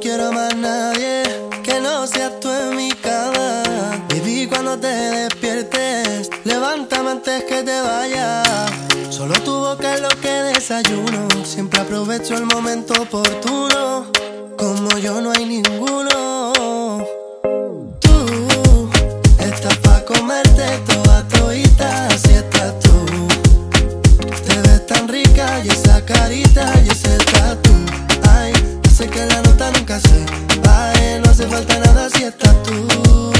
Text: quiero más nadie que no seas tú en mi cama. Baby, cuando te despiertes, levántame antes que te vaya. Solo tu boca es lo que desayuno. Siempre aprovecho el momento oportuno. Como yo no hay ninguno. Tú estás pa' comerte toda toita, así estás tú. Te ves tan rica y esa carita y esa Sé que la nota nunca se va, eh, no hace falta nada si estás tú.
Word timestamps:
quiero 0.00 0.32
más 0.32 0.56
nadie 0.56 1.22
que 1.62 1.78
no 1.80 2.06
seas 2.06 2.40
tú 2.40 2.50
en 2.50 2.76
mi 2.76 2.90
cama. 2.92 3.62
Baby, 4.08 4.46
cuando 4.46 4.78
te 4.78 4.88
despiertes, 4.88 6.30
levántame 6.44 7.10
antes 7.10 7.44
que 7.44 7.62
te 7.62 7.80
vaya. 7.80 8.42
Solo 9.10 9.34
tu 9.42 9.52
boca 9.52 9.94
es 9.94 10.00
lo 10.00 10.08
que 10.08 10.30
desayuno. 10.54 11.28
Siempre 11.44 11.80
aprovecho 11.80 12.34
el 12.34 12.46
momento 12.46 12.94
oportuno. 13.02 14.06
Como 14.56 14.96
yo 14.98 15.20
no 15.20 15.32
hay 15.32 15.44
ninguno. 15.44 16.52
Tú 18.00 18.90
estás 19.38 19.76
pa' 19.78 20.04
comerte 20.04 20.78
toda 20.86 21.28
toita, 21.28 22.06
así 22.08 22.32
estás 22.32 22.78
tú. 22.80 23.28
Te 24.46 24.60
ves 24.62 24.86
tan 24.86 25.08
rica 25.08 25.60
y 25.64 25.68
esa 25.68 26.04
carita 26.04 26.72
y 26.84 26.88
esa 26.88 26.99
Sé 29.00 29.08
que 29.08 29.24
la 29.24 29.40
nota 29.40 29.70
nunca 29.70 29.98
se 29.98 30.26
va, 30.66 30.92
eh, 31.00 31.22
no 31.24 31.30
hace 31.30 31.46
falta 31.46 31.78
nada 31.78 32.10
si 32.10 32.24
estás 32.24 32.54
tú. 32.62 33.39